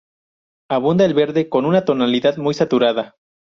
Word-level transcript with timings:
Abunda 0.71 1.05
el 1.05 1.13
verde, 1.13 1.47
con 1.47 1.63
una 1.67 1.85
tonalidad 1.85 2.37
muy 2.37 2.55
saturada. 2.55 3.17